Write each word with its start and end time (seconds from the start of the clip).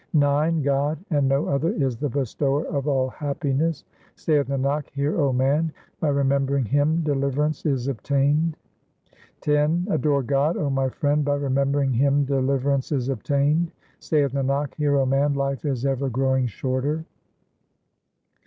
IX 0.15 0.61
God 0.63 0.97
and 1.11 1.27
no 1.29 1.45
other 1.47 1.69
is 1.73 1.95
the 1.97 2.09
Bestower 2.09 2.65
of 2.65 2.87
all 2.87 3.09
happiness; 3.09 3.83
Saith 4.15 4.47
Nanak, 4.47 4.89
hear, 4.89 5.21
O 5.21 5.31
man, 5.31 5.71
by 5.99 6.07
remembering 6.09 6.65
Him 6.65 7.03
deliver 7.03 7.45
ance 7.45 7.67
is 7.67 7.87
obtained. 7.87 8.57
X 9.45 9.71
Adore 9.91 10.23
God, 10.23 10.57
O 10.57 10.71
my 10.71 10.89
friend, 10.89 11.23
by 11.23 11.35
remembering 11.35 11.93
Him 11.93 12.25
deliver 12.25 12.71
ance 12.73 12.91
is 12.91 13.09
obtained; 13.09 13.73
Saith 13.99 14.31
Nanak, 14.31 14.73
hear, 14.73 14.97
O 14.97 15.05
man, 15.05 15.35
life 15.35 15.65
is 15.65 15.85
ever 15.85 16.09
growing 16.09 16.47
shorter. 16.47 17.05